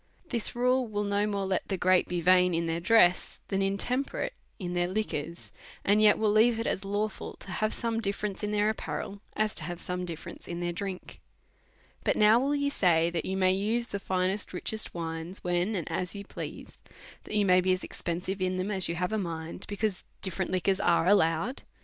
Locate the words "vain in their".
2.21-2.79